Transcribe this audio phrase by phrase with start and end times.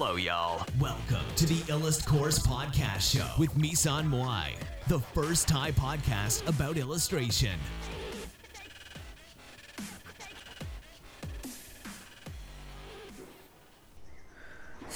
[0.00, 0.64] Hello, y'all.
[0.78, 4.48] Welcome to the Illust Course Podcast Show with Misan Moai,
[4.86, 7.56] the first Thai podcast about illustration.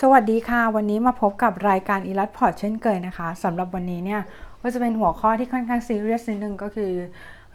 [0.01, 4.21] สวัสดีค่ะ วันนี้มาพบกับรายการอีลัดพอร์ตเช่นเคยนะคะสำหรับวันนี้เนี่ย
[4.63, 6.93] ก็จะเป็นหัวข้อที่ค่อนข้างซีเรียสนิดนึงก็คือ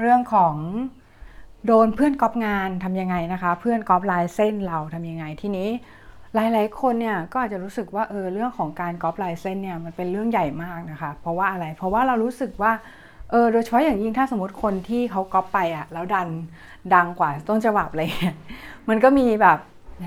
[0.02, 0.55] เรื่องของ
[1.66, 5.70] โดนเพื่อนก๊อปงานทำยังไงนะคะ เพื่อนก๊อปลายเส้นเราทำยังไงทีนี้
[6.37, 12.71] หลายๆ คนเนี่ยก็อาจจะรู้สึกว่าเออเรื่องของการก๊อปลายเส้นเนี่ยมันเป็นเรื่องใหญ่มากนะคะ เพราะว่าอะไรเพราะว่าเรารู้สึกว่า
[13.32, 16.28] เออโดยเฉพาะอย่างยิ่งถ้าสมมติคนที่เขาก๊อปไปอะแล้วดัน
[16.93, 18.36] ดังกว่าต้นฉบับอะไรเงี้ย
[18.89, 19.59] มันก็มีแบบ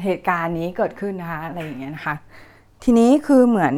[0.03, 2.15] เหตุการณ์นี้เกิดขึ้นนะคะอะไรอย่างเงี้ยนะคะ
[2.85, 3.75] ทีนี้คือเหมือน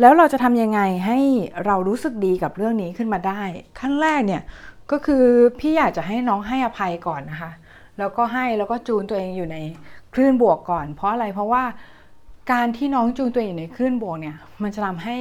[0.00, 1.18] แล้วเราจะทำยังไงให้
[1.66, 3.42] เรารู้สึกดีกับเรื่องนี้ขึ้นมาได้
[3.78, 4.42] ขั้นแรกเนี่ย
[4.90, 5.24] ก็คือ
[5.58, 7.50] พี่อยากจะให้น้องให้อภัยก่อนนะคะ
[7.98, 9.56] แล้วก็ให้แล้วก็จูนตัวเองอยู่ใน
[10.14, 11.64] คลื่นบวกก่อน เพราะอะไรเพราะว่า
[12.52, 15.18] การที่น้องจูนตัวเองในคลื่นบวกเนี่ยมันจะทำให้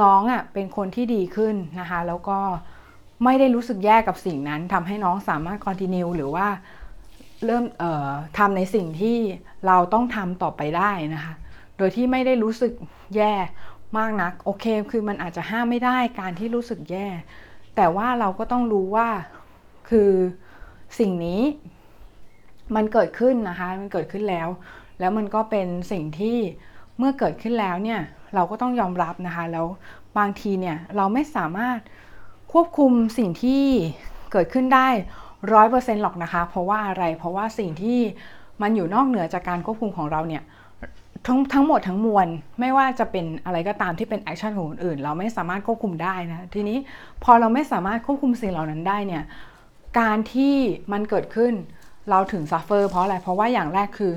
[0.00, 2.38] น้องอะเป็นคนที่ดีขึ้นนะคะ แล้วก็
[3.24, 6.46] ไม่ได้รู้สึกแย่กับสิ่งนั้นทำให้น้องสามารถคอนติเนียหรือว่า
[7.44, 9.18] เริ่มเอ่อทำในสิ่งที่
[9.66, 11.34] เราต้องทำต่อไปได้นะคะ
[11.76, 12.72] โดยที่ไม่ได้รู้สึก
[13.16, 13.32] แย่
[13.98, 17.06] มากนัก โอเค คือมันอาจจะห้ามไม่ได้การที่รู้สึกแย่
[17.76, 19.08] แต่ว่าเราก็ต้องรู้ว่า
[19.90, 20.10] คือ
[20.98, 21.40] สิ่งนี้
[22.76, 24.48] มันเกิดขึ้นนะคะมันเกิดขึ้นแล้ว
[25.00, 26.38] แล้วมันก็เป็นสิ่งที่
[26.98, 28.00] เมื่อเกิดขึ้นแล้วเนี่ย
[28.34, 29.66] เราก็ต้องยอมรับนะคะ แล้ว
[30.18, 31.78] บางทีเนี่ยเราไม่สามารถ
[32.52, 33.64] ควบคุมสิ่งที่
[34.32, 34.88] เกิดขึ้นได้
[35.52, 37.98] ร้อยเปอร์เซ็นต์หรอกนะคะ เพราะว่าอะไรเพราะว่าสิ่งที่
[38.62, 40.42] มันอยู่นอกเหนือจากการควบคุมของเราเนี่ย
[41.26, 42.26] ทั้งทั้งหมดทั้งมวล
[42.60, 46.78] ไม่ว่าจะเป็นอะไรก็ตามที่เป็น action ของคนอื่น เราไม่สามารถควบคุมได้นะทีนี้
[47.24, 49.22] พอเราไม่สามารถควบคุมสิ่งเหล่านั้นได้เนี่ย
[50.00, 50.54] การที่
[50.92, 51.52] มันเกิดขึ้น
[52.10, 54.12] เราถึง suffer เพราะอะไร เพราะว่าอย่างแรกคือ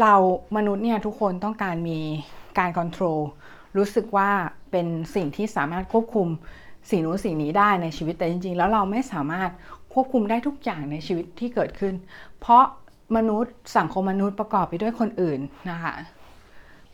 [0.00, 0.14] เรา
[0.56, 1.98] มนุษย์เนี่ยทุกคนต้องการมี
[2.58, 3.20] การ control
[3.76, 4.30] รู้สึกว่า
[4.70, 6.28] เป็นสิ่งที่สามารถควบคุม
[6.90, 9.50] สิ่งนู้นสิ่งนี้ได้ในชีวิตแต่จริง ๆ แล้วเราไม่สามารถ
[9.92, 11.94] ควบคุมได้ทุกอย่างในชีวิตที่เกิดขึ้น
[12.40, 12.64] เพราะ
[13.16, 15.40] มนุษย์สังคมมนุษย์ประกอบไปด้วยคนอื่น
[15.70, 15.94] นะคะ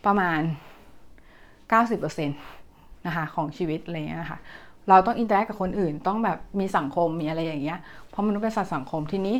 [0.05, 0.39] ประมาณ
[1.69, 4.39] 90%นะคะของชีวิตอะไรเงี้ยนะคะ
[4.89, 7.79] เราต้อง interact กับคนอื่น ต้องแบบมีสังคมมีอะไรอย่างเงี้ย
[8.09, 9.35] เพราะมนุษย์เป็นสัตว์สังคมทีนี้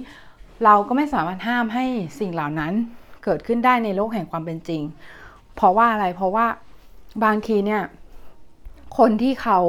[0.64, 1.86] เราก็ไม่สามารถห้ามให้
[2.20, 2.74] สิ่งเหล่านั้น
[3.24, 4.82] เกิดขึ้นได้ในโลกแห่งความเป็นจริง
[5.56, 6.46] เพราะว่าอะไรเพราะว่า
[7.24, 7.82] บางทีเนี่ย
[8.98, 9.60] คนที่เขา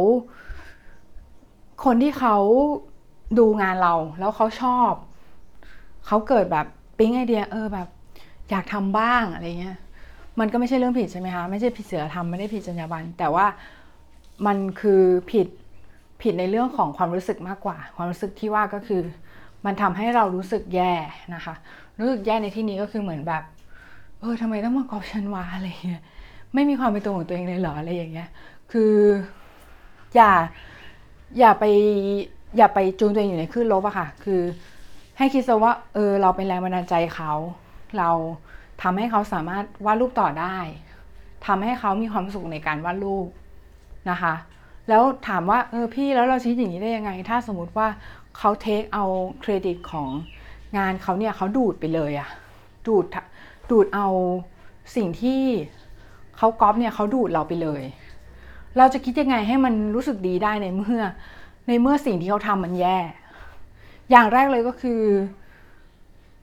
[1.84, 2.36] คนที่เขา
[3.38, 4.92] ดูงานเรา แล้วเขาชอบ
[6.06, 6.66] เขาเกิดแบบ
[6.98, 7.88] ปิ๊งไอเดีย เออแบบ
[8.50, 9.78] อยากทำบ้างอะไรเงี้ย
[10.40, 13.46] มันก็ไม่ใช่เรื่องผิดใช่ไหมคะไม่ใช่ผิดศีลธรรมไม่ได้ผิดจรรยาบรรณแต่ว่า
[14.46, 15.46] มันคือผิด
[16.22, 19.02] ผิดในเรื่องของความรู้สึกมากกว่า ความรู้สึกที่ว่าก็คือ
[19.66, 20.92] มันทำให้เรารู้สึกแย่
[21.34, 21.54] นะคะ
[21.98, 23.42] รู้สึกแย่ในที่นี้ก็คือเหมือนแบบ
[24.20, 26.02] เออทำไมต้องมากอบฉันวะอะไรเงี้ย
[26.54, 28.28] ไม่มีความเป็นตัวของตัวเองเลยเหรออะไรอย่างเงี้ย
[28.72, 28.94] คือ
[30.16, 30.30] อย่า
[31.38, 31.64] อย่าไป
[32.56, 34.40] อย่าไปจูงตัวเองอยู่ในคลื่นลบอะค่ะ คือ
[35.18, 37.32] ให้คิดซะว่าเออเราเป็นแรงบันดาลใจเขา
[37.98, 38.10] เรา
[38.82, 40.56] ทำให้เขาสามารถวาดรูปต่อได้
[41.46, 43.28] ทำให้เขามีความสุขในการวาดรูป
[44.10, 44.34] นะคะ
[44.88, 47.88] แล้วถามว่าเออพี่แล้วเราชี้อย่างนี้ได้ยังไง ถ้าสมมติว่า
[48.38, 49.04] เขาเทคเอา
[49.40, 50.08] เครดิตของ
[50.76, 52.28] งานเขาเนี่ยเขาดูดไปเลยอะ
[52.86, 53.04] ดูด
[53.70, 54.08] ดูดเอา
[54.96, 55.42] สิ่งที่
[56.36, 57.82] เขาก๊อปเนี่ยเขาดูดเราไปเลย
[58.76, 61.02] เราจะคิดยังไงให้มันรู้สึกดีได้ในเมื่อ
[61.68, 62.98] ในเมื่อสิ่งที่เขาทำมันแย่
[64.10, 65.02] อย่างแรกเลยก็คือ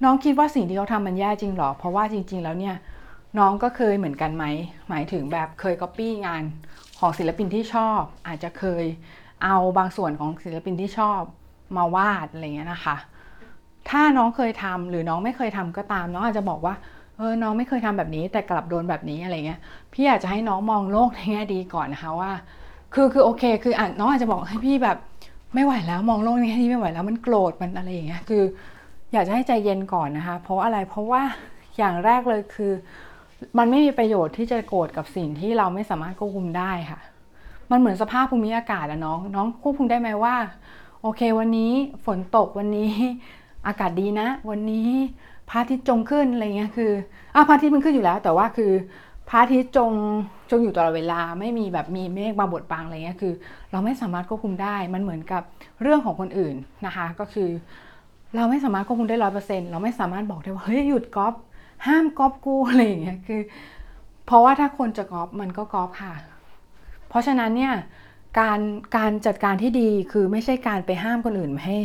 [0.03, 2.75] น้องคิดว่าสิ่งที่เขาทำมันแย่จริงหรอ เพราะว่าจริง ๆ แล้วเนี่ย
[3.37, 4.45] น้องก็เคยเหมือนกันไหม
[4.89, 6.43] หมายถึงแบบเคยก๊อปปี้งาน
[6.99, 8.83] ของศิลปินที่ชอบ อาจจะเคย
[9.43, 11.21] เอาบางส่วนของศิลปินที่ชอบ
[11.78, 12.95] มาวาดอะไรเงี้ยนะคะ
[13.89, 16.75] ถ้าน้องเคยทำหรือน้องไม่เคยทำก็ตาม น้องอาจจะบอกว่า
[17.17, 19.59] เออน้องไม่เคยทำแบบนี้แต่กลับโดนแบบนี้อะไรเงี้ย
[19.94, 22.31] พี่อยากจะให้น้องมองโลกในแง่ดีก่อนนะคะว่า
[22.94, 24.97] คือคือโอเค คืออะน้องอาจจะบอกให้พี่แบบ
[25.53, 28.44] ไม่ไหวแล้วมองโลกในแง่ดีไม่ไหวแล้วมันโกรธมันอะไรอย่างเงี้ยคือ
[29.13, 31.22] อยากจะให้ใจเย็นก่อนนะคะ เพราะอะไรเพราะว่า
[31.78, 32.72] อย่างแรกเลยคือ
[33.58, 36.99] มันไม่มีประโยชน์ที่จะโกรธกับสิ่งที่เราไม่สามารถควบคุมได้ค่ะ
[37.72, 40.35] มันเหมือนสภาพภูมิอากาศอะน้อง น้องควบคุมได้ไหมว่า
[41.05, 41.73] โอเค วันนี้
[42.05, 42.91] ฝนตกวันนี้
[43.67, 44.90] อากาศดีนะ วันนี้
[45.50, 46.91] พระอาทิตย์จงขึ้นอะไรเงี้ยคือ
[47.35, 48.72] อะพระอาทิตย์มันขึ้นอยู่แล้ว แต่ว่าคือ
[49.29, 49.91] พระอาทิตย์จง
[50.52, 53.34] จงอยู่ตลอดเวลาไม่มีแบบมีเมฆบาบดบางอะไรเงี้ยคือ
[53.72, 55.44] เราไม่สามารถควบคุมได้มันเหมือนกับ
[55.82, 56.55] เรื่องของคนอื่น
[56.85, 57.49] นะคะ ก็คือ
[58.35, 61.34] เราไม่สามารถควบคุมได้ร้อยเปอร์เซ็นต์เราไม่สามารถบอกได้ว่าเฮ้ยหยุดก๊อป
[61.88, 63.41] ห้ามก๊อปกูอะไรอย่างเงี้ยคือ
[64.26, 66.14] เพราะว่าถ้าคนจะก๊อปมันก็ก๊อปค่ะ
[67.09, 67.73] เพราะฉะนั้นเนี่ย
[68.40, 68.59] การ
[68.97, 71.80] การจัดการที่ดีคือไม่ใช่การไปห้ามคนอื่นไม่ให้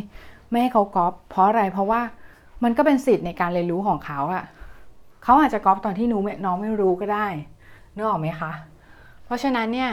[0.50, 2.00] ไม่ให้เขาก๊อปเพราะอะไรเพราะว่า
[2.64, 4.44] มันก็เป็นสิทธิ์ในการเรียนรู้ของเขาอะ
[5.24, 7.26] เขาอาจจะก๊อปตอนที่หนูน้องไม่รู้ก็ได้
[7.94, 8.52] นึกออกไหมคะ
[9.24, 9.90] เพราะฉะนั้นเนี่ย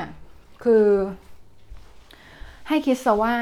[0.64, 0.86] คือ
[2.68, 3.36] ให้คิดซะว่า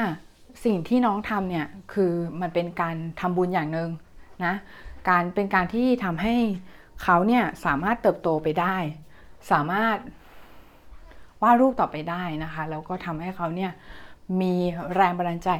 [0.64, 3.90] สิ่งที่น้องทำเนี่ยคือมันเป็นการทำบุญอย่างหนึ่ง
[4.44, 4.54] นะ
[5.08, 6.36] การเป็นการที่ทำให้
[7.02, 8.76] เขาเนี่ยสามารถเติบโตไปได้
[9.50, 9.96] สามารถ
[11.44, 13.72] วาดรูปต่อไปได้นะคะ แล้วก็ทำให้เขาเนี่ย
[14.40, 14.54] มี
[14.94, 15.50] แรงบันดาลใจ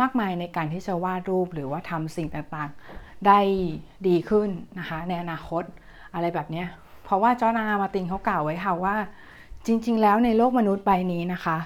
[0.00, 3.40] มากมายในการที่จะวาดรูปหรือว่าทำสิ่งต่างๆได้
[4.08, 4.48] ดีขึ้น
[4.78, 5.62] นะคะในอนาคต
[6.14, 6.64] อะไรแบบนี้
[7.04, 8.96] เพราะว่าจอร์นามาตินเขากล่าวไว้ค่ะว่า
[9.66, 11.58] จริง ๆ แล้วในโลกมนุษย์ใบนี้นะคะ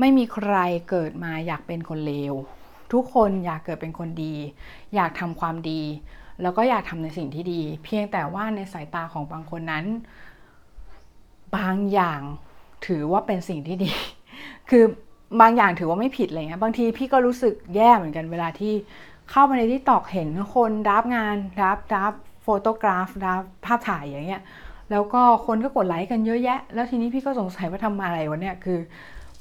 [0.00, 0.54] ไม่มีใคร
[0.88, 2.34] เกิดมาอยากเป็นคนเลว
[2.92, 4.34] ทุกคนอยากเกิดเป็นคนดี
[4.94, 5.82] อยากทำความดี
[6.42, 9.84] แล้วก็อยากทำในสิ่งที่ดี เพียงแต่ว่าในสายตาของบางคนนั้น
[11.56, 12.20] บางอย่าง
[12.86, 13.90] ถือว่าเป็นสิ่งที่ดี
[14.70, 14.84] คือ
[15.40, 18.74] บางอย่างถือว่าไม่ผิดอะไรเงี้ย บางทีพี่ก็รู้สึกแย่เหมือนกันเวลาที่
[19.30, 24.42] เข้ามาใน TikTok เห็นคนรับงานรับรับ photograph รับภาพถ่ายอย่างเงี้ย
[24.90, 28.78] แล้วก็คนก็กดไลค์กันเยอะแยะ แล้วทีนี้พี่ก็สงสัยว่าทำอะไรวะเนี่ย คือ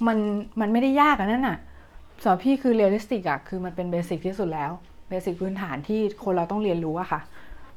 [0.07, 0.18] มัน
[0.60, 1.57] มันไม่ได้ยากอะนั่นน่ะ
[2.22, 4.72] สำหรับพี่คือ realistic อะคือมันเป็น basic ที่สุดแล้ว
[5.09, 7.22] basic พื้นฐานที่คนเราต้องเรียนรู้อะค่ะ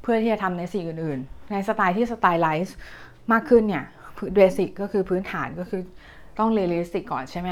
[0.02, 2.76] เพื่อที่จะทำในสิ่งอื่น ๆ ในสไตล์ที่ stylized
[3.32, 3.84] มากขึ้นเนี่ย
[4.34, 5.82] basic ก็คือพื้นฐานก็คือ
[6.38, 7.50] ต้อง realistic ก่อนใช่ไหม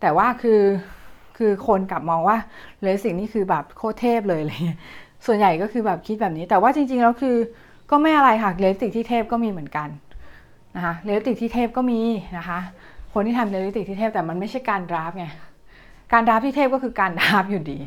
[0.00, 0.60] แต่ว่าคือ
[1.38, 2.36] คือคนกลับมองว่า
[2.82, 4.78] realistic นี่คือแบบโคตรเทพเลยอะไรเงี้ย
[5.26, 7.36] ส่วนใหญ่ก็คือแบบคิดแบบนี้ แต่ว่าจริงๆแล้วคือ
[7.90, 9.88] ก็ไม่อะไรค่ะ realistic ที่เทพก็มีเหมือนกัน
[10.76, 12.00] นะคะ realistic ที่เทพก็มี
[12.38, 12.58] นะคะ
[13.12, 15.26] คนที่ทำ realistic ที่เทพแต่มันไม่ใช่การ draft ไง
[16.12, 17.78] การ draft ที่เทพก็คือการ draft อยู่ดี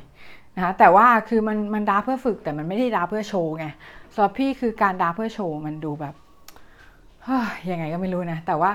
[0.56, 3.66] นะคะแต่ว่าคือมันมัน draft เพื่อฝึกแต่มันไม่ได้ draft เพื่อโชว์ไง
[4.14, 6.16] สำหรับพี่คือการ draft เพื่อโชว์มันดูแบบ
[7.72, 8.72] ยังไงก็ไม่รู้นะ แต่ว่า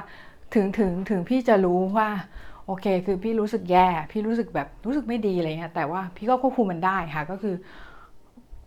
[0.55, 2.09] ถึงถึงถึงพี่จะรู้ว่า
[2.67, 7.55] โอเค คือพี่รู้สึกแย่ พี่รู้สึกแบบรู้สึกไม่ดีอะไรเงี้ยแต่ว่าพี่ก็ควบคุมมันได้ค่ะ ก็คือ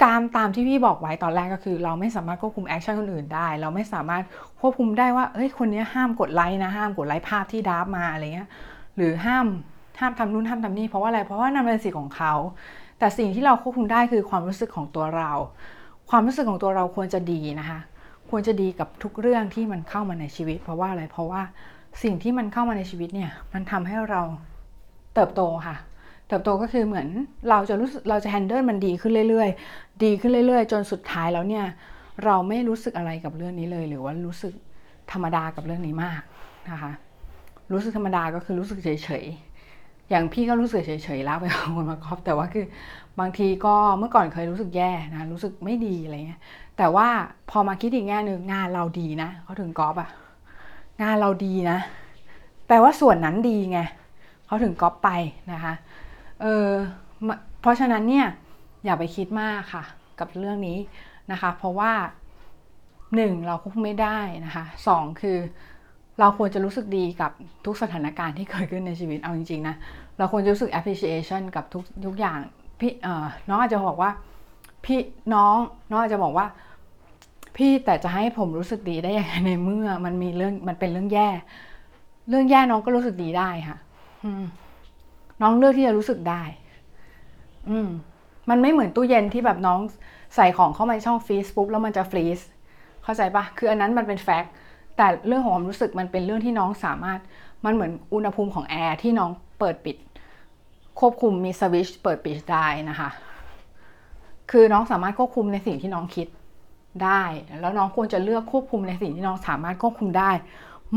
[0.04, 4.24] การตามที่พี่บอกไว้ตอนแรกก็คือ เราไม่สามารถควบคุม action คนอื่นได้ เราไม่สามารถ
[4.62, 8.50] ควบคุมได้ว่าเอ้ยคนนี้ห้ามกดไลค์นะห้ามกดไลค์ภาพที่ draft มาอะไรเงี้ย
[8.96, 9.46] หรือห้าม
[10.00, 12.34] ห้ามทำนู่นห้ามทำนี่เพราะว่าอะไรเพราะว่านั่นเป็นสิทธิ์ของเขา
[13.00, 15.32] แต่สิ่งที่เราควบคุมได้คือความรู้สึกของตัวเรา
[16.10, 17.80] ความรู้สึกของตัวเราควรจะดีนะคะ
[18.32, 21.42] ควรจะดีกับทุกเรื่องที่มันเข้ามาในชีวิต เพราะว่าอะไรเพราะว่า
[22.04, 24.22] สิ่งที่มันเข้ามาในชีวิตเนี่ยมันทำให้เรา
[25.14, 25.76] เติบโตค่ะ
[26.28, 27.08] เติบโตก็คือเหมือน
[27.50, 31.66] เราจะรู้สึกเราจะแฮนเดิลมันดีขึ้นเรื่อยๆ ดีขึ้นเรื่อยๆ จนสุดท้ายแล้วเนี่ย
[32.26, 34.54] เราไม่รู้สึกอะไรกับเรื่องนี้เลย หรือว่ารู้สึก
[35.12, 36.22] ธรรมดากับเรื่องนี้มาก
[36.72, 36.92] นะคะ
[37.72, 39.51] รู้สึกธรรมดาก็คือรู้สึกเฉยๆ
[40.12, 42.66] อย่างพี่ก็รู้สึกเฉยๆแล้วไปเอาคนมาครอบแต่ว่าคือ
[43.20, 46.42] บางทีก็เมื่อก่อนเคยรู้สึกแย่นะรู้สึกไม่ดีอะไรเงี้ย
[46.78, 47.08] แต่ว่า
[47.50, 50.10] พอมาคิดอีกแง่หนึ่งงานเราดีนะเขาถึงกอล์ฟอะ
[51.02, 51.78] งานเราดีนะ
[52.68, 53.80] แปลว่าส่วนนั้นดีไง
[54.46, 55.10] เขาถึงกอปไป
[55.52, 55.74] นะคะ
[56.42, 56.68] เออ
[57.62, 58.28] เพราะฉะนั้นเนี่ย
[58.86, 59.84] อย่าไปคิดมากค่ะ
[60.20, 60.78] กับเรื่องนี้
[61.32, 61.92] นะคะ เพราะว่า
[63.16, 65.38] หนึ่งเราควบคุมไม่ได้นะคะสองคือ
[66.20, 67.32] เราควรจะรู้สึกดีกับ
[67.66, 69.76] ทุกสถานการณ์ที่เกิดขึ้นในชีวิตเอาจริงๆนะ
[70.22, 72.40] เราควรจะรู้สึก appreciation กับทุกทุกอย่าง
[72.80, 74.12] พี่เออน้องอาจจะบอกว่า
[74.86, 75.00] พี่
[75.34, 75.58] น้อง
[75.90, 76.46] น้องอาจจะบอกว่า
[77.58, 81.30] พี่แต่จะให้ผมรู้สึกดีได้ยังไงในเมื่อมันมีเรื่องมันเป็นเรื่องแย่
[82.30, 83.78] เรื่องแย่น้องก็รู้สึกดีได้ค่ะ
[85.42, 86.44] น้องเลือกที่จะรู้สึกได้
[87.70, 87.90] อืม
[88.50, 89.80] มันไม่เหมือนตู้เย็นที่แบบน้อง
[90.36, 92.40] ใส่ของเข้ามาช่อง freeze ปุ๊บแล้วมันจะ freeze
[93.04, 94.52] เข้าใจปะคืออันนั้นมันเป็น fact
[94.98, 97.20] แต่เรื่องของความรู้สึกมันเป็นเรื่องที่น้องสามารถ
[97.66, 99.96] มันเหมือนอุณหภูมิของแอร์ที่น้องเปิดปิด
[101.02, 103.10] ควบคุมมีสวิชเปิดปิดได้นะคะ
[104.52, 106.28] คือน้องสามารถควบคุมในสิ่งที่น้องคิด
[107.04, 107.24] ได้
[107.62, 110.32] แล้วน้องควรจะเลือกควบคุมในสิ่งที่น้องสามารถควบคุมได้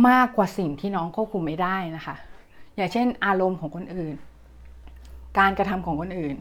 [0.08, 2.14] มากกว่าสิ่งที่น้องควบคุมไม่ได้นะคะ
[2.76, 4.14] อย่างเช่น อารมณ์ของคนอื่น
[5.38, 6.36] การกระทำของคนอื่น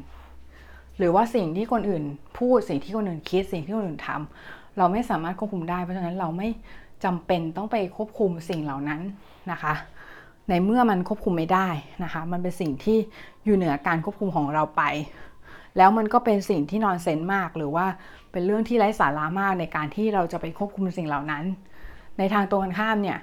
[0.98, 2.04] หรือว่าสิ่งที่คนอื่น
[2.38, 6.48] พูดสิ่งที่คนอื่นคิดสิ่งที่คนอื่นทำเราไม่สามารถควบคุมได้เพราะฉะนั้นเราไม่
[7.04, 9.02] จำเป็นต้องไปควบคุมสิ่งเหล่านั้น
[9.52, 9.74] นะคะ
[10.50, 11.68] ในเมื่อมันควบคุมไม่ได้
[12.04, 12.98] นะคะ มันเป็นสิ่งที่
[13.46, 14.84] อยู่เหนือการควบคุมของเราไป
[15.78, 17.86] แล้วมันก็เป็นสิ่งที่นอนเซนมาก หรือว่า
[18.32, 21.44] เป็นเรื่องที่ไร้สาระมากในการที่เราจะไปควบคุมสิ่งเหล่านั้น
[22.18, 23.20] ในทางตรงกันข้ามเนี่ย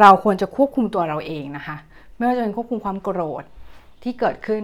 [0.00, 1.76] เราควรจะควบคุมตัวเราเองนะคะ
[2.16, 3.44] ไม่ว่าจะเป็นควบคุมความโกรธ
[4.02, 4.62] ที่เกิดขึ้น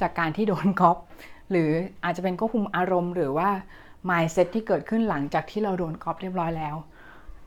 [0.00, 0.96] จากการที่โดนก๊อป
[1.50, 1.70] หรือ
[2.04, 3.48] อาจจะเป็นควบคุมอารมณ์ หรือว่า
[4.08, 6.76] mindset ที่เกิดขึ้นหลังจากที่เราโดนก๊อปเรียบร้อยแล้ว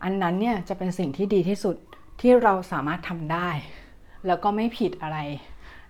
[0.04, 1.76] อันนั้นเนี่ยจะเป็นสิ่งที่ดีที่สุด
[2.22, 3.50] ที่เราสามารถทำได้
[4.28, 5.18] แล้วก็ไม่ผิดอะไร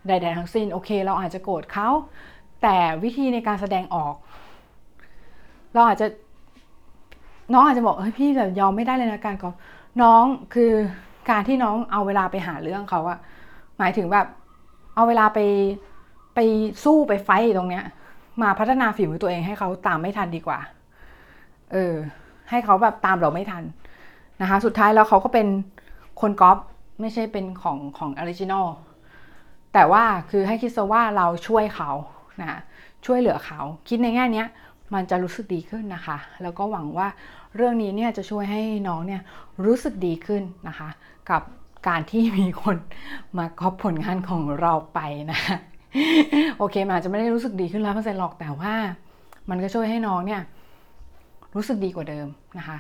[0.08, 1.90] ใดๆทั้งสิ้น โอเค เราอาจจะโกรธเขา
[2.62, 4.14] แต่วิธีในการแสดงออก
[5.74, 6.08] เราอาจจะ
[7.54, 9.56] น้องอาจจะบอกเฮ้ยพี่แบบยอมไม่ได้เลยนะการก๊อป
[10.02, 10.24] น้อง
[10.54, 10.72] คือ
[11.30, 13.20] การที่น้องเอาเวลาไปหาเรื่องเขาอะ
[13.78, 14.28] หมายถึงแบบ
[14.96, 15.40] เอาเวลาไป
[16.36, 16.40] ไป
[16.84, 17.86] สู้ไป fight ตรงเนี้ย
[18.42, 20.60] มาพัฒนาฝีมือตัวเองให้เขาตามไม่ทันดีกว่า
[21.72, 21.94] เออ
[22.50, 23.64] ให้เขาแบบตามเราไม่ทัน
[24.42, 25.48] นะคะ สุดท้ายแล้วเขาก็เป็น
[26.20, 26.58] คนก๊อป
[27.02, 28.68] ไม่ใช่เป็นของของ original
[29.74, 31.92] แต่ว่าคือให้คิดซะว่าเราช่วยเขา
[32.42, 32.60] นะ
[33.06, 34.44] ช่วยเหลือเขา คิดในแง่นี้
[34.94, 37.08] มันจะรู้สึกดีขึ้นนะคะ แล้วก็หวังว่า
[37.56, 39.22] เรื่องนี้เนี่ยจะช่วยให้น้องเนี่ย
[39.66, 40.90] รู้สึกดีขึ้นนะคะ
[41.30, 41.42] กับ
[41.88, 42.78] การที่มีคน
[43.38, 45.00] มาก๊อปผลงานของเราไป
[45.32, 45.40] นะ
[46.58, 48.74] โอเคมันอาจจะไม่ได้รู้สึกดีขึ้นร้อยเปอร์เซ็นต์หรอกแต่ว่า
[49.50, 50.42] มันก็ช่วยให้น้องเนี่ย
[51.56, 52.28] รู้สึกดีกว่าเดิม
[52.58, 52.78] นะคะ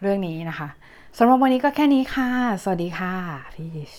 [0.00, 0.68] เรื่องนี้นะคะ
[1.18, 2.30] สำหรับวันนี้ก็แค่นี้ค่ะ
[2.62, 3.14] สวัสดีค่ะ
[3.54, 3.92] พีช